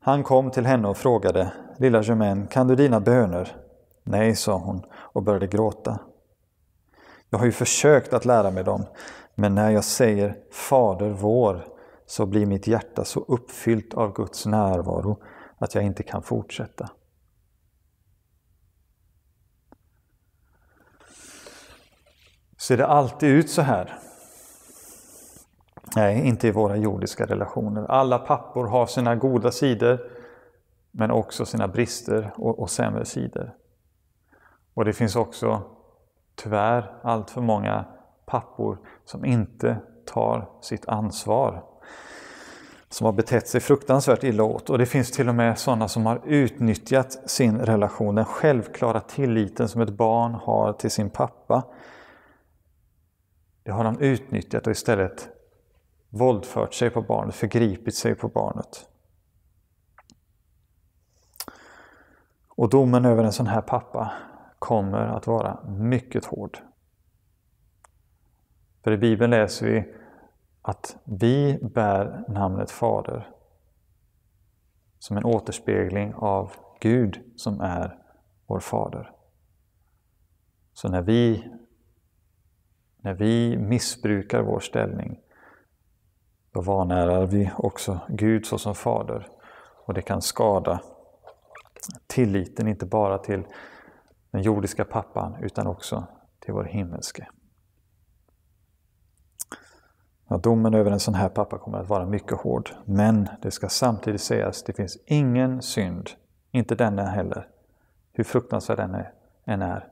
Han 0.00 0.22
kom 0.22 0.50
till 0.50 0.66
henne 0.66 0.88
och 0.88 0.96
frågade, 0.96 1.52
lilla 1.78 2.02
Germaine, 2.02 2.46
kan 2.46 2.68
du 2.68 2.76
dina 2.76 3.00
böner? 3.00 3.56
Nej, 4.04 4.36
sa 4.36 4.58
hon 4.58 4.82
och 4.94 5.22
började 5.22 5.46
gråta. 5.46 5.98
Jag 7.30 7.38
har 7.38 7.46
ju 7.46 7.52
försökt 7.52 8.12
att 8.12 8.24
lära 8.24 8.50
mig 8.50 8.64
dem, 8.64 8.86
men 9.34 9.54
när 9.54 9.70
jag 9.70 9.84
säger 9.84 10.36
Fader 10.50 11.10
vår 11.10 11.66
så 12.06 12.26
blir 12.26 12.46
mitt 12.46 12.66
hjärta 12.66 13.04
så 13.04 13.20
uppfyllt 13.20 13.94
av 13.94 14.12
Guds 14.12 14.46
närvaro 14.46 15.22
att 15.58 15.74
jag 15.74 15.84
inte 15.84 16.02
kan 16.02 16.22
fortsätta. 16.22 16.90
Ser 22.56 22.76
det 22.76 22.86
alltid 22.86 23.30
ut 23.30 23.50
så 23.50 23.62
här? 23.62 23.98
Nej, 25.96 26.26
inte 26.26 26.48
i 26.48 26.50
våra 26.50 26.76
jordiska 26.76 27.26
relationer. 27.26 27.84
Alla 27.84 28.18
pappor 28.18 28.66
har 28.66 28.86
sina 28.86 29.16
goda 29.16 29.50
sidor, 29.50 30.10
men 30.90 31.10
också 31.10 31.46
sina 31.46 31.68
brister 31.68 32.32
och, 32.36 32.58
och 32.58 32.70
sämre 32.70 33.04
sidor. 33.04 33.54
Och 34.74 34.84
det 34.84 34.92
finns 34.92 35.16
också 35.16 35.77
tyvärr 36.42 36.94
allt 37.02 37.30
för 37.30 37.40
många 37.40 37.84
pappor 38.26 38.78
som 39.04 39.24
inte 39.24 39.76
tar 40.06 40.50
sitt 40.60 40.88
ansvar. 40.88 41.64
Som 42.88 43.04
har 43.04 43.12
betett 43.12 43.48
sig 43.48 43.60
fruktansvärt 43.60 44.24
illa 44.24 44.42
åt. 44.42 44.70
Och 44.70 44.78
det 44.78 44.86
finns 44.86 45.10
till 45.12 45.28
och 45.28 45.34
med 45.34 45.58
sådana 45.58 45.88
som 45.88 46.06
har 46.06 46.20
utnyttjat 46.24 47.30
sin 47.30 47.58
relation, 47.58 48.14
den 48.14 48.24
självklara 48.24 49.00
tilliten 49.00 49.68
som 49.68 49.80
ett 49.80 49.90
barn 49.90 50.34
har 50.34 50.72
till 50.72 50.90
sin 50.90 51.10
pappa. 51.10 51.62
Det 53.62 53.70
har 53.70 53.84
de 53.84 54.00
utnyttjat 54.00 54.66
och 54.66 54.70
istället 54.70 55.28
våldfört 56.08 56.74
sig 56.74 56.90
på 56.90 57.02
barnet, 57.02 57.34
förgripit 57.34 57.94
sig 57.94 58.14
på 58.14 58.28
barnet. 58.28 58.88
Och 62.48 62.68
domen 62.68 63.04
över 63.04 63.24
en 63.24 63.32
sån 63.32 63.46
här 63.46 63.60
pappa 63.60 64.12
kommer 64.58 65.06
att 65.06 65.26
vara 65.26 65.58
mycket 65.64 66.24
hård. 66.24 66.58
För 68.84 68.92
i 68.92 68.96
Bibeln 68.96 69.30
läser 69.30 69.66
vi 69.66 69.94
att 70.62 70.96
vi 71.04 71.58
bär 71.62 72.24
namnet 72.28 72.70
Fader 72.70 73.28
som 74.98 75.16
en 75.16 75.24
återspegling 75.24 76.14
av 76.14 76.52
Gud 76.80 77.20
som 77.36 77.60
är 77.60 77.98
vår 78.46 78.60
Fader. 78.60 79.12
Så 80.72 80.88
när 80.88 81.02
vi, 81.02 81.52
när 82.96 83.14
vi 83.14 83.56
missbrukar 83.56 84.42
vår 84.42 84.60
ställning 84.60 85.20
då 86.52 86.60
vanärar 86.60 87.26
vi 87.26 87.50
också 87.56 88.00
Gud 88.08 88.46
såsom 88.46 88.74
Fader 88.74 89.28
och 89.84 89.94
det 89.94 90.02
kan 90.02 90.22
skada 90.22 90.80
tilliten 92.06 92.68
inte 92.68 92.86
bara 92.86 93.18
till 93.18 93.46
den 94.30 94.42
jordiska 94.42 94.84
pappan 94.84 95.36
utan 95.40 95.66
också 95.66 96.06
till 96.40 96.54
vår 96.54 96.64
himmelske. 96.64 97.28
Ja, 100.28 100.36
domen 100.36 100.74
över 100.74 100.90
en 100.90 101.00
sån 101.00 101.14
här 101.14 101.28
pappa 101.28 101.58
kommer 101.58 101.78
att 101.78 101.88
vara 101.88 102.06
mycket 102.06 102.38
hård. 102.38 102.70
Men 102.84 103.28
det 103.42 103.50
ska 103.50 103.68
samtidigt 103.68 104.20
sägas, 104.20 104.62
det 104.62 104.72
finns 104.72 104.98
ingen 105.06 105.62
synd, 105.62 106.10
inte 106.50 106.74
denna 106.74 107.04
heller, 107.04 107.48
hur 108.12 108.24
fruktansvärd 108.24 108.78
den 108.78 109.04
än 109.44 109.62
är. 109.62 109.88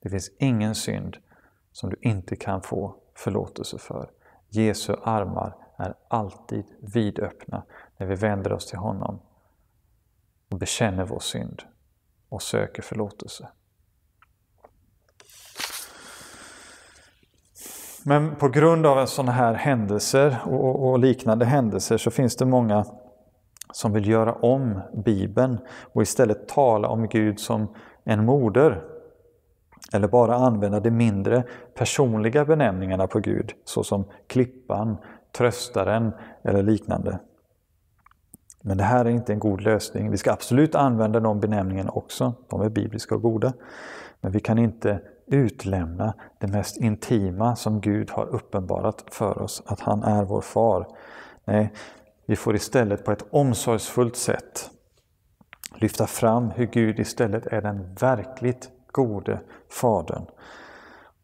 Det 0.00 0.10
finns 0.10 0.30
ingen 0.38 0.74
synd 0.74 1.16
som 1.72 1.90
du 1.90 1.96
inte 2.00 2.36
kan 2.36 2.62
få 2.62 2.94
förlåtelse 3.14 3.78
för. 3.78 4.10
Jesu 4.48 4.94
armar 5.02 5.56
är 5.76 5.94
alltid 6.08 6.64
vidöppna 6.80 7.62
när 7.96 8.06
vi 8.06 8.14
vänder 8.14 8.52
oss 8.52 8.66
till 8.66 8.78
honom 8.78 9.18
och 10.48 10.58
bekänner 10.58 11.04
vår 11.04 11.20
synd 11.20 11.62
och 12.30 12.42
söker 12.42 12.82
förlåtelse. 12.82 13.48
Men 18.04 18.36
på 18.36 18.48
grund 18.48 18.86
av 18.86 19.06
sådana 19.06 19.32
här 19.32 19.54
händelser 19.54 20.36
och, 20.46 20.90
och, 20.90 20.98
liknande 20.98 21.44
händelser 21.44 21.98
så 21.98 22.10
finns 22.10 22.36
det 22.36 22.44
många 22.44 22.84
som 23.72 23.92
vill 23.92 24.08
göra 24.08 24.32
om 24.32 24.80
Bibeln 25.04 25.58
och 25.92 26.02
istället 26.02 26.48
tala 26.48 26.88
om 26.88 27.08
Gud 27.08 27.40
som 27.40 27.74
en 28.04 28.24
moder. 28.24 28.82
eller 29.92 30.08
bara 30.08 30.34
använda 30.34 30.80
de 30.80 30.90
mindre 30.90 31.44
personliga 31.74 32.44
benämningarna 32.44 33.06
på 33.06 33.18
Gud, 33.18 33.52
såsom 33.64 34.04
klippan, 34.26 34.96
tröstaren 35.32 36.12
eller 36.44 36.62
liknande. 36.62 37.18
Men 38.60 38.76
det 38.76 38.84
här 38.84 39.04
är 39.04 39.10
inte 39.10 39.32
en 39.32 39.38
god 39.38 39.60
lösning. 39.60 40.10
Vi 40.10 40.18
ska 40.18 40.32
absolut 40.32 40.74
använda 40.74 41.20
de 41.20 41.40
benämningarna 41.40 41.90
också, 41.90 42.34
de 42.48 42.60
är 42.60 42.68
bibliska 42.68 43.14
och 43.14 43.22
goda. 43.22 43.52
Men 44.20 44.32
vi 44.32 44.40
kan 44.40 44.58
inte 44.58 45.00
utlämna 45.26 46.14
det 46.38 46.46
mest 46.46 46.76
intima 46.76 47.56
som 47.56 47.80
Gud 47.80 48.10
har 48.10 48.26
uppenbarat 48.26 49.04
för 49.10 49.42
oss, 49.42 49.62
att 49.66 49.80
han 49.80 50.02
är 50.02 50.24
vår 50.24 50.40
far. 50.40 50.86
Nej, 51.44 51.72
vi 52.26 52.36
får 52.36 52.54
istället 52.54 53.04
på 53.04 53.12
ett 53.12 53.24
omsorgsfullt 53.30 54.16
sätt 54.16 54.70
lyfta 55.74 56.06
fram 56.06 56.50
hur 56.50 56.66
Gud 56.66 56.98
istället 56.98 57.46
är 57.46 57.62
den 57.62 57.94
verkligt 57.94 58.70
gode 58.92 59.40
Fadern. 59.68 60.26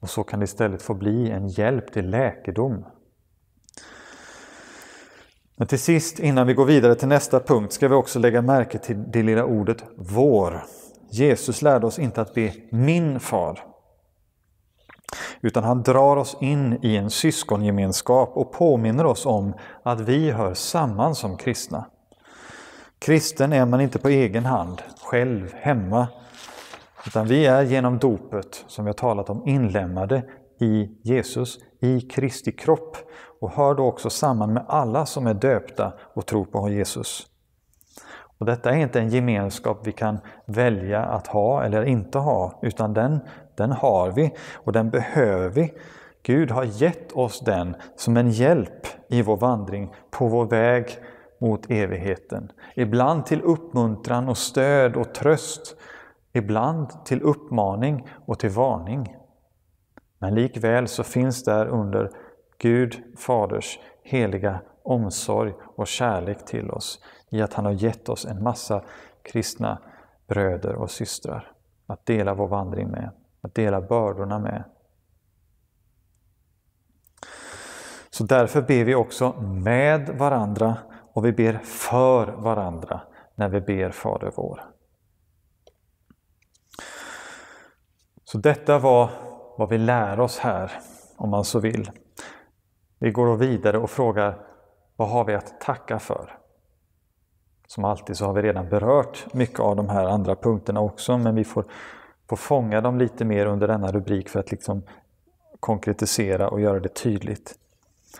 Och 0.00 0.10
så 0.10 0.24
kan 0.24 0.40
det 0.40 0.44
istället 0.44 0.82
få 0.82 0.94
bli 0.94 1.30
en 1.30 1.48
hjälp 1.48 1.92
till 1.92 2.10
läkedom. 2.10 2.84
Men 5.56 5.68
till 5.68 5.78
sist, 5.78 6.18
innan 6.18 6.46
vi 6.46 6.54
går 6.54 6.64
vidare 6.64 6.94
till 6.94 7.08
nästa 7.08 7.40
punkt, 7.40 7.72
ska 7.72 7.88
vi 7.88 7.94
också 7.94 8.18
lägga 8.18 8.42
märke 8.42 8.78
till 8.78 9.10
det 9.10 9.22
lilla 9.22 9.44
ordet 9.44 9.84
vår. 9.96 10.64
Jesus 11.10 11.62
lärde 11.62 11.86
oss 11.86 11.98
inte 11.98 12.20
att 12.20 12.34
be 12.34 12.52
min 12.70 13.20
far, 13.20 13.64
utan 15.40 15.64
han 15.64 15.82
drar 15.82 16.16
oss 16.16 16.36
in 16.40 16.78
i 16.82 16.96
en 16.96 17.10
syskongemenskap 17.10 18.32
och 18.34 18.52
påminner 18.52 19.06
oss 19.06 19.26
om 19.26 19.54
att 19.82 20.00
vi 20.00 20.30
hör 20.30 20.54
samman 20.54 21.14
som 21.14 21.36
kristna. 21.36 21.86
Kristen 22.98 23.52
är 23.52 23.66
man 23.66 23.80
inte 23.80 23.98
på 23.98 24.08
egen 24.08 24.44
hand, 24.44 24.82
själv, 25.02 25.54
hemma, 25.54 26.08
utan 27.06 27.26
vi 27.26 27.46
är 27.46 27.62
genom 27.62 27.98
dopet, 27.98 28.64
som 28.66 28.84
vi 28.84 28.88
har 28.88 28.94
talat 28.94 29.30
om, 29.30 29.46
inlämnade 29.46 30.22
i 30.60 30.88
Jesus, 31.02 31.58
i 31.80 32.00
Kristi 32.00 32.52
kropp 32.52 32.96
och 33.40 33.50
hör 33.50 33.74
då 33.74 33.86
också 33.86 34.10
samman 34.10 34.52
med 34.52 34.64
alla 34.68 35.06
som 35.06 35.26
är 35.26 35.34
döpta 35.34 35.92
och 36.14 36.26
tror 36.26 36.44
på 36.44 36.68
Jesus. 36.68 37.26
Och 38.38 38.46
Detta 38.46 38.70
är 38.70 38.76
inte 38.76 39.00
en 39.00 39.08
gemenskap 39.08 39.80
vi 39.84 39.92
kan 39.92 40.18
välja 40.46 41.04
att 41.04 41.26
ha 41.26 41.62
eller 41.62 41.82
inte 41.82 42.18
ha, 42.18 42.58
utan 42.62 42.94
den, 42.94 43.20
den 43.54 43.72
har 43.72 44.10
vi 44.10 44.34
och 44.54 44.72
den 44.72 44.90
behöver 44.90 45.48
vi. 45.48 45.72
Gud 46.22 46.50
har 46.50 46.64
gett 46.64 47.12
oss 47.12 47.40
den 47.40 47.76
som 47.96 48.16
en 48.16 48.30
hjälp 48.30 48.86
i 49.08 49.22
vår 49.22 49.36
vandring 49.36 49.94
på 50.10 50.28
vår 50.28 50.44
väg 50.44 50.98
mot 51.40 51.70
evigheten. 51.70 52.52
Ibland 52.76 53.26
till 53.26 53.42
uppmuntran 53.42 54.28
och 54.28 54.38
stöd 54.38 54.96
och 54.96 55.14
tröst, 55.14 55.76
ibland 56.32 57.04
till 57.04 57.22
uppmaning 57.22 58.06
och 58.26 58.38
till 58.38 58.50
varning. 58.50 59.16
Men 60.18 60.34
likväl 60.34 60.88
så 60.88 61.02
finns 61.04 61.44
där 61.44 61.66
under 61.66 62.10
Gud 62.58 63.18
Faders 63.18 63.78
heliga 64.02 64.60
omsorg 64.82 65.54
och 65.62 65.86
kärlek 65.86 66.44
till 66.44 66.70
oss 66.70 67.00
i 67.30 67.42
att 67.42 67.54
han 67.54 67.64
har 67.64 67.72
gett 67.72 68.08
oss 68.08 68.24
en 68.24 68.42
massa 68.42 68.84
kristna 69.22 69.78
bröder 70.26 70.74
och 70.74 70.90
systrar 70.90 71.52
att 71.86 72.06
dela 72.06 72.34
vår 72.34 72.48
vandring 72.48 72.88
med, 72.88 73.10
att 73.40 73.54
dela 73.54 73.80
bördorna 73.80 74.38
med. 74.38 74.64
Så 78.10 78.24
därför 78.24 78.62
ber 78.62 78.84
vi 78.84 78.94
också 78.94 79.32
med 79.40 80.08
varandra 80.08 80.76
och 81.12 81.24
vi 81.24 81.32
ber 81.32 81.58
för 81.58 82.26
varandra 82.26 83.00
när 83.34 83.48
vi 83.48 83.60
ber 83.60 83.90
Fader 83.90 84.32
vår. 84.36 84.64
Så 88.24 88.38
detta 88.38 88.78
var 88.78 89.10
vad 89.58 89.68
vi 89.68 89.78
lär 89.78 90.20
oss 90.20 90.38
här, 90.38 90.72
om 91.16 91.30
man 91.30 91.44
så 91.44 91.60
vill. 91.60 91.90
Vi 92.98 93.10
går 93.10 93.36
vidare 93.36 93.78
och 93.78 93.90
frågar, 93.90 94.38
vad 94.96 95.08
har 95.08 95.24
vi 95.24 95.34
att 95.34 95.60
tacka 95.60 95.98
för? 95.98 96.38
Som 97.66 97.84
alltid 97.84 98.16
så 98.16 98.24
har 98.24 98.32
vi 98.32 98.42
redan 98.42 98.68
berört 98.68 99.34
mycket 99.34 99.60
av 99.60 99.76
de 99.76 99.88
här 99.88 100.04
andra 100.04 100.36
punkterna 100.36 100.80
också, 100.80 101.18
men 101.18 101.34
vi 101.34 101.44
får, 101.44 101.64
får 102.28 102.36
fånga 102.36 102.80
dem 102.80 102.98
lite 102.98 103.24
mer 103.24 103.46
under 103.46 103.68
denna 103.68 103.92
rubrik 103.92 104.28
för 104.28 104.40
att 104.40 104.50
liksom 104.50 104.82
konkretisera 105.60 106.48
och 106.48 106.60
göra 106.60 106.80
det 106.80 106.94
tydligt. 106.94 107.58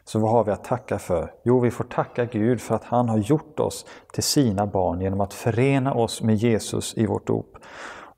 Så 0.04 0.18
vad 0.18 0.30
har 0.30 0.44
vi 0.44 0.50
att 0.50 0.64
tacka 0.64 0.98
för? 0.98 1.34
Jo, 1.42 1.60
vi 1.60 1.70
får 1.70 1.84
tacka 1.84 2.24
Gud 2.24 2.60
för 2.60 2.74
att 2.74 2.84
han 2.84 3.08
har 3.08 3.18
gjort 3.18 3.60
oss 3.60 3.86
till 4.12 4.22
sina 4.22 4.66
barn 4.66 5.00
genom 5.00 5.20
att 5.20 5.34
förena 5.34 5.94
oss 5.94 6.22
med 6.22 6.34
Jesus 6.34 6.96
i 6.96 7.06
vårt 7.06 7.26
dop 7.26 7.56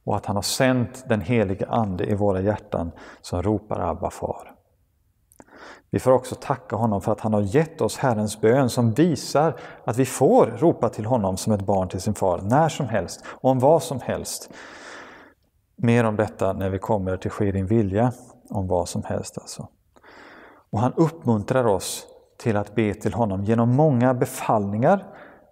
och 0.04 0.16
att 0.16 0.26
han 0.26 0.36
har 0.36 0.42
sänt 0.42 1.04
den 1.08 1.20
helige 1.20 1.66
Ande 1.66 2.04
i 2.04 2.14
våra 2.14 2.40
hjärtan 2.40 2.90
som 3.20 3.42
ropar 3.42 3.80
Abba 3.80 4.10
far. 4.10 4.57
Vi 5.90 5.98
får 5.98 6.12
också 6.12 6.34
tacka 6.34 6.76
honom 6.76 7.00
för 7.00 7.12
att 7.12 7.20
han 7.20 7.34
har 7.34 7.40
gett 7.40 7.80
oss 7.80 7.98
Herrens 7.98 8.40
bön 8.40 8.70
som 8.70 8.92
visar 8.92 9.56
att 9.84 9.96
vi 9.96 10.04
får 10.04 10.46
ropa 10.46 10.88
till 10.88 11.04
honom 11.04 11.36
som 11.36 11.52
ett 11.52 11.66
barn 11.66 11.88
till 11.88 12.00
sin 12.00 12.14
far 12.14 12.40
när 12.42 12.68
som 12.68 12.88
helst, 12.88 13.24
om 13.40 13.58
vad 13.58 13.82
som 13.82 14.00
helst. 14.00 14.50
Mer 15.76 16.04
om 16.04 16.16
detta 16.16 16.52
när 16.52 16.70
vi 16.70 16.78
kommer 16.78 17.16
till 17.16 17.30
Ske 17.30 17.52
din 17.52 17.66
vilja, 17.66 18.12
om 18.50 18.68
vad 18.68 18.88
som 18.88 19.02
helst 19.02 19.38
alltså. 19.38 19.68
Och 20.70 20.80
han 20.80 20.92
uppmuntrar 20.96 21.66
oss 21.66 22.06
till 22.38 22.56
att 22.56 22.74
be 22.74 22.94
till 22.94 23.14
honom 23.14 23.44
genom 23.44 23.76
många 23.76 24.14
befallningar, 24.14 25.06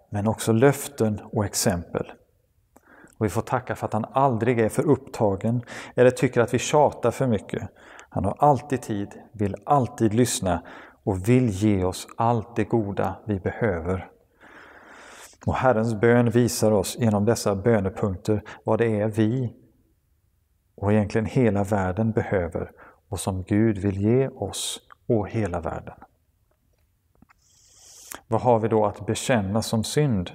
men 0.09 0.27
också 0.27 0.51
löften 0.51 1.21
och 1.31 1.45
exempel. 1.45 2.11
Och 3.17 3.25
vi 3.25 3.29
får 3.29 3.41
tacka 3.41 3.75
för 3.75 3.85
att 3.85 3.93
han 3.93 4.05
aldrig 4.11 4.59
är 4.59 4.69
för 4.69 4.87
upptagen 4.87 5.61
eller 5.95 6.11
tycker 6.11 6.41
att 6.41 6.53
vi 6.53 6.59
tjatar 6.59 7.11
för 7.11 7.27
mycket. 7.27 7.69
Han 8.17 8.25
har 8.25 8.35
alltid 8.39 8.81
tid, 8.81 9.21
vill 9.31 9.55
alltid 9.63 10.13
lyssna 10.13 10.63
och 11.03 11.29
vill 11.29 11.49
ge 11.49 11.83
oss 11.83 12.07
allt 12.17 12.55
det 12.55 12.63
goda 12.63 13.15
vi 13.25 13.39
behöver. 13.39 14.09
Och 15.45 15.55
Herrens 15.55 15.95
bön 15.95 16.29
visar 16.29 16.71
oss 16.71 16.97
genom 16.99 17.25
dessa 17.25 17.55
bönepunkter 17.55 18.43
vad 18.63 18.79
det 18.79 19.01
är 19.01 19.07
vi 19.07 19.53
och 20.75 20.93
egentligen 20.93 21.25
hela 21.25 21.63
världen 21.63 22.11
behöver 22.11 22.71
och 23.09 23.19
som 23.19 23.43
Gud 23.43 23.77
vill 23.77 23.97
ge 24.01 24.27
oss 24.27 24.79
och 25.07 25.29
hela 25.29 25.59
världen. 25.59 25.95
Vad 28.27 28.41
har 28.41 28.59
vi 28.59 28.67
då 28.67 28.85
att 28.85 29.05
bekänna 29.05 29.61
som 29.61 29.83
synd? 29.83 30.31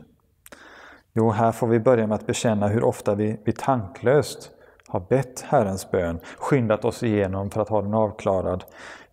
Jo, 1.12 1.31
här 1.31 1.53
får 1.53 1.66
vi 1.66 1.81
börja 1.81 2.07
med 2.07 2.14
att 2.14 2.27
bekänna 2.27 2.68
hur 2.68 2.85
ofta 2.85 3.14
vi, 3.14 3.40
vi 3.45 3.53
tanklöst 3.53 4.51
har 4.92 5.00
bett 5.00 5.40
Herrens 5.40 5.90
bön, 5.90 6.20
skyndat 6.38 6.85
oss 6.85 7.02
igenom 7.02 7.50
för 7.50 7.61
att 7.61 7.68
ha 7.68 7.83
den 7.83 7.94
avklarad, 7.94 8.64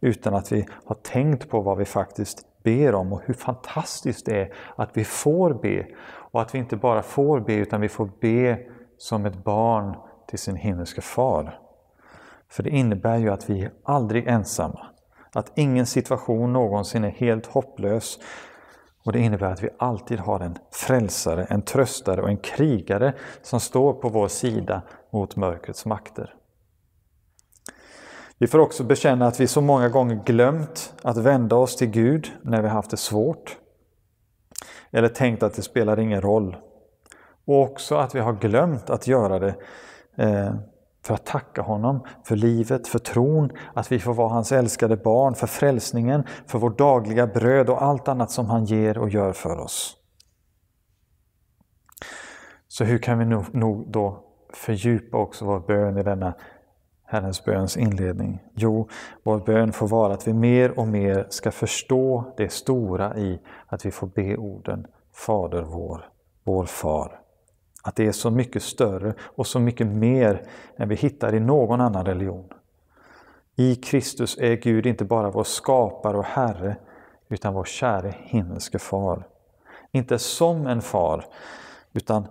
utan 0.02 0.34
att 0.34 0.52
vi 0.52 0.66
har 0.86 0.96
tänkt 0.96 1.50
på 1.50 1.62
vad 1.62 1.78
vi 1.78 1.86
faktiskt 1.86 2.64
ber 2.64 2.96
om 2.96 3.14
och 3.14 3.22
hur 3.26 3.34
fantastiskt 3.34 4.26
det 4.26 4.42
är 4.42 4.54
att 4.76 4.90
vi 4.94 5.04
får 5.04 5.54
be. 5.54 5.86
Och 6.32 6.42
att 6.42 6.56
vi 6.56 6.60
inte 6.60 6.76
bara 6.76 7.02
får 7.02 7.40
be, 7.40 7.54
utan 7.54 7.82
vi 7.82 7.90
får 7.90 8.10
be 8.22 8.60
som 8.98 9.26
ett 9.26 9.44
barn 9.44 9.96
till 10.28 10.40
sin 10.40 10.56
himmelske 10.56 11.02
far. 11.02 11.60
För 12.50 12.64
det 12.64 12.70
innebär 12.70 13.18
ju 13.18 13.30
att 13.30 13.50
vi 13.50 13.62
är 13.64 13.72
aldrig 13.84 14.28
ensamma. 14.28 14.88
Att 15.34 15.52
ingen 15.56 15.86
situation 15.86 16.54
någonsin 16.54 17.04
är 17.04 17.10
helt 17.10 17.46
hopplös. 17.46 18.20
Och 19.06 19.12
det 19.12 19.20
innebär 19.20 19.52
att 19.52 19.64
vi 19.64 19.70
alltid 19.78 20.20
har 20.20 20.40
en 20.40 20.58
frälsare, 20.72 21.46
en 21.50 21.62
tröstare 21.62 22.22
och 22.22 22.30
en 22.30 22.38
krigare 22.38 23.14
som 23.42 23.60
står 23.60 23.94
på 23.94 24.10
vår 24.10 24.28
sida 24.28 24.82
mot 25.12 25.36
mörkrets 25.36 25.86
makter. 25.86 26.36
Vi 28.38 28.48
får 28.48 28.60
också 28.60 28.84
bekänna 28.84 29.28
att 29.28 29.40
vi 29.40 29.48
så 29.48 29.62
många 29.62 29.90
gånger 29.90 30.24
glömt 30.26 30.94
att 31.02 31.18
vända 31.18 31.56
oss 31.56 31.76
till 31.76 31.88
Gud 31.90 32.32
när 32.42 32.62
vi 32.62 32.68
haft 32.68 32.92
det 32.92 32.98
svårt. 32.98 33.58
Eller 34.92 35.10
tänkt 35.10 35.44
att 35.44 35.54
det 35.54 35.62
spelar 35.62 36.00
ingen 36.00 36.22
roll. 36.22 36.58
Och 37.46 37.62
också 37.62 37.96
att 37.96 38.16
vi 38.16 38.20
har 38.20 38.34
glömt 38.34 38.90
att 38.90 39.08
göra 39.08 39.40
det 39.40 39.56
eh, 40.16 40.54
för 41.02 41.14
att 41.14 41.26
tacka 41.26 41.62
honom 41.62 42.06
för 42.24 42.36
livet, 42.36 42.88
för 42.88 43.00
tron, 43.00 43.52
att 43.74 43.92
vi 43.92 44.00
får 44.00 44.14
vara 44.14 44.30
hans 44.30 44.52
älskade 44.52 44.98
barn, 44.98 45.36
för 45.36 45.48
frälsningen, 45.48 46.24
för 46.48 46.60
vårt 46.60 46.78
dagliga 46.78 47.28
bröd 47.28 47.70
och 47.70 47.84
allt 47.84 48.08
annat 48.08 48.32
som 48.32 48.46
han 48.46 48.66
ger 48.66 48.98
och 48.98 49.10
gör 49.10 49.34
för 49.34 49.60
oss. 49.60 49.96
Så 52.68 52.84
hur 52.84 52.98
kan 52.98 53.20
vi 53.20 53.26
nog 53.54 53.92
då 53.92 54.29
fördjupa 54.54 55.18
också 55.18 55.46
vår 55.46 55.60
bön 55.60 55.98
i 55.98 56.04
denna 56.04 56.34
Herrens 57.06 57.46
böns 57.46 57.78
inledning? 57.78 58.44
Jo, 58.56 58.88
vår 59.24 59.40
bön 59.40 59.72
får 59.72 59.88
vara 59.88 60.14
att 60.14 60.28
vi 60.28 60.34
mer 60.34 60.80
och 60.80 60.88
mer 60.88 61.28
ska 61.30 61.52
förstå 61.52 62.34
det 62.38 62.52
stora 62.52 63.18
i 63.18 63.40
att 63.68 63.86
vi 63.86 63.92
får 63.92 64.08
be 64.08 64.38
orden 64.38 64.88
Fader 65.14 65.62
vår, 65.62 66.10
vår 66.44 66.66
far. 66.66 67.20
Att 67.84 67.96
det 67.96 68.08
är 68.08 68.12
så 68.12 68.32
mycket 68.32 68.64
större 68.64 69.14
och 69.22 69.48
så 69.48 69.60
mycket 69.60 69.88
mer 69.88 70.44
än 70.78 70.90
vi 70.90 70.96
hittar 70.96 71.36
i 71.36 71.40
någon 71.40 71.82
annan 71.82 72.06
religion. 72.06 72.54
I 73.56 73.76
Kristus 73.76 74.38
är 74.38 74.56
Gud 74.56 74.86
inte 74.86 75.06
bara 75.06 75.32
vår 75.32 75.44
skapare 75.44 76.18
och 76.18 76.26
Herre, 76.26 76.76
utan 77.30 77.54
vår 77.54 77.64
käre 77.64 78.16
himmelske 78.18 78.80
far. 78.80 79.24
Inte 79.92 80.20
som 80.20 80.68
en 80.68 80.82
far, 80.82 81.26
utan 81.94 82.28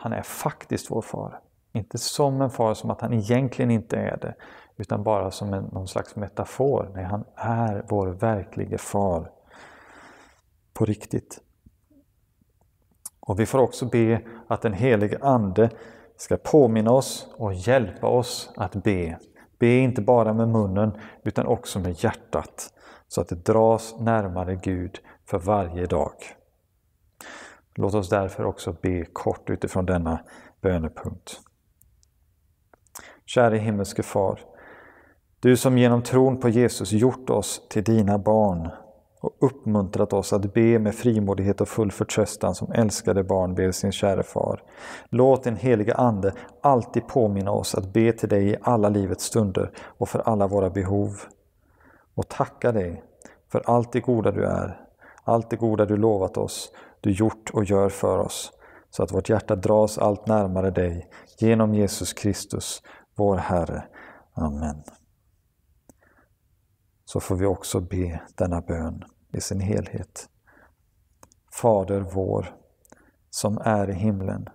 han 0.00 0.12
är 0.12 0.22
faktiskt 0.22 0.90
vår 0.90 1.02
far. 1.02 1.40
Inte 1.72 1.98
som 1.98 2.42
en 2.42 2.50
far 2.50 2.74
som 2.74 2.90
att 2.90 3.00
han 3.00 3.12
egentligen 3.12 3.70
inte 3.70 3.96
är 3.96 4.16
det, 4.16 4.34
utan 4.76 5.02
bara 5.02 5.30
som 5.30 5.54
en, 5.54 5.64
någon 5.64 5.88
slags 5.88 6.16
metafor. 6.16 6.90
Nej, 6.94 7.04
han 7.04 7.24
är 7.34 7.84
vår 7.88 8.06
verklige 8.06 8.78
far 8.78 9.30
på 10.72 10.84
riktigt. 10.84 11.40
Och 13.20 13.40
vi 13.40 13.46
får 13.46 13.58
också 13.58 13.86
be 13.86 14.22
att 14.48 14.62
den 14.62 14.72
helige 14.72 15.18
Ande 15.20 15.70
ska 16.16 16.36
påminna 16.36 16.90
oss 16.90 17.28
och 17.36 17.54
hjälpa 17.54 18.06
oss 18.06 18.52
att 18.56 18.74
be. 18.74 19.18
Be 19.58 19.66
inte 19.66 20.02
bara 20.02 20.32
med 20.32 20.48
munnen 20.48 20.92
utan 21.22 21.46
också 21.46 21.78
med 21.78 22.04
hjärtat 22.04 22.72
så 23.08 23.20
att 23.20 23.28
det 23.28 23.44
dras 23.44 23.94
närmare 24.00 24.54
Gud 24.54 24.98
för 25.26 25.38
varje 25.38 25.86
dag. 25.86 26.14
Låt 27.80 27.94
oss 27.94 28.08
därför 28.08 28.44
också 28.44 28.76
be 28.82 29.04
kort 29.04 29.50
utifrån 29.50 29.86
denna 29.86 30.18
bönepunkt. 30.60 31.40
Käre 33.26 33.56
himmelske 33.56 34.02
Far, 34.02 34.40
du 35.40 35.56
som 35.56 35.78
genom 35.78 36.02
tron 36.02 36.40
på 36.40 36.48
Jesus 36.48 36.92
gjort 36.92 37.30
oss 37.30 37.62
till 37.68 37.84
dina 37.84 38.18
barn 38.18 38.68
och 39.20 39.36
uppmuntrat 39.40 40.12
oss 40.12 40.32
att 40.32 40.54
be 40.54 40.78
med 40.78 40.94
frimodighet 40.94 41.60
och 41.60 41.68
full 41.68 41.92
förtröstan 41.92 42.54
som 42.54 42.72
älskade 42.72 43.24
barn 43.24 43.54
ber 43.54 43.70
sin 43.70 43.92
käre 43.92 44.22
far. 44.22 44.62
Låt 45.08 45.44
din 45.44 45.56
heliga 45.56 45.94
Ande 45.94 46.32
alltid 46.60 47.06
påminna 47.06 47.50
oss 47.50 47.74
att 47.74 47.92
be 47.92 48.12
till 48.12 48.28
dig 48.28 48.50
i 48.50 48.56
alla 48.62 48.88
livets 48.88 49.24
stunder 49.24 49.70
och 49.78 50.08
för 50.08 50.18
alla 50.18 50.46
våra 50.46 50.70
behov. 50.70 51.20
Och 52.14 52.28
tacka 52.28 52.72
dig 52.72 53.02
för 53.52 53.62
allt 53.66 53.92
det 53.92 54.00
goda 54.00 54.30
du 54.30 54.44
är, 54.44 54.80
allt 55.24 55.50
det 55.50 55.56
goda 55.56 55.84
du 55.86 55.96
lovat 55.96 56.36
oss, 56.36 56.72
du 57.00 57.10
gjort 57.10 57.50
och 57.50 57.64
gör 57.64 57.88
för 57.88 58.18
oss, 58.18 58.52
så 58.90 59.02
att 59.02 59.12
vårt 59.12 59.28
hjärta 59.28 59.56
dras 59.56 59.98
allt 59.98 60.26
närmare 60.26 60.70
dig 60.70 61.10
genom 61.38 61.74
Jesus 61.74 62.12
Kristus, 62.12 62.82
vår 63.16 63.36
Herre. 63.36 63.84
Amen 64.34 64.82
så 67.10 67.20
får 67.20 67.36
vi 67.36 67.46
också 67.46 67.80
be 67.80 68.20
denna 68.34 68.60
bön 68.60 69.04
i 69.32 69.40
sin 69.40 69.60
helhet. 69.60 70.28
Fader 71.52 72.00
vår, 72.00 72.56
som 73.30 73.58
är 73.58 73.90
i 73.90 73.92
himlen. 73.92 74.48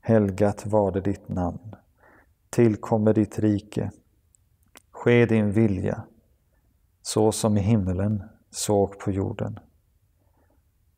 Helgat 0.00 0.66
varde 0.66 1.00
ditt 1.00 1.28
namn. 1.28 1.74
Tillkommer 2.50 3.14
ditt 3.14 3.38
rike. 3.38 3.90
Ske 4.90 5.26
din 5.26 5.52
vilja, 5.52 6.04
så 7.02 7.32
som 7.32 7.56
i 7.56 7.60
himmelen, 7.60 8.22
så 8.50 8.82
och 8.82 8.98
på 8.98 9.10
jorden. 9.10 9.58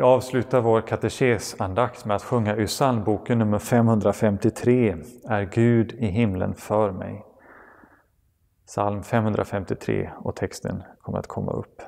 Vi 0.00 0.04
avslutar 0.04 0.60
vår 0.60 0.80
katekesandakt 0.80 2.04
med 2.04 2.16
att 2.16 2.22
sjunga 2.22 2.56
ur 2.56 2.66
psalmboken 2.66 3.38
nummer 3.38 3.58
553, 3.58 4.96
Är 5.28 5.42
Gud 5.42 5.92
i 5.92 6.06
himlen 6.06 6.54
för 6.54 6.92
mig. 6.92 7.24
Psalm 8.66 9.02
553 9.02 10.10
och 10.18 10.36
texten 10.36 10.82
kommer 11.00 11.18
att 11.18 11.26
komma 11.26 11.52
upp. 11.52 11.82